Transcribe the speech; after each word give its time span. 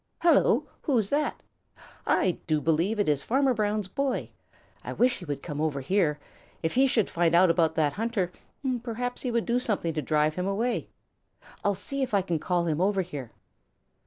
Hello, 0.21 0.67
who 0.81 0.97
is 0.97 1.11
that? 1.11 1.43
I 2.07 2.39
do 2.47 2.59
believe 2.59 2.97
it 2.99 3.07
is 3.07 3.21
Farmer 3.21 3.53
Brown's 3.53 3.87
boy. 3.87 4.31
I 4.83 4.93
wish 4.93 5.19
he 5.19 5.25
would 5.25 5.43
come 5.43 5.61
over 5.61 5.79
here. 5.81 6.17
If 6.63 6.73
he 6.73 6.87
should 6.87 7.07
find 7.07 7.35
out 7.35 7.51
about 7.51 7.75
that 7.75 7.93
hunter, 7.93 8.31
perhaps 8.81 9.21
he 9.21 9.29
would 9.29 9.45
do 9.45 9.59
something 9.59 9.93
to 9.93 10.01
drive 10.01 10.33
him 10.33 10.47
away. 10.47 10.89
I'll 11.63 11.75
see 11.75 12.01
if 12.01 12.15
I 12.15 12.23
can 12.23 12.39
call 12.39 12.65
him 12.65 12.81
over 12.81 13.03
here." 13.03 13.29